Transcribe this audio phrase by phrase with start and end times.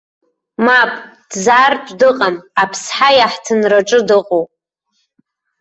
[0.65, 0.91] Мап,
[1.31, 4.49] дзаартә дыҟам, аԥсҳа иаҳҭынраҿы дыҟоуп.